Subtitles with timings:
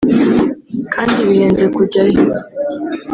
[0.93, 2.23] kandi bihenze kujyayo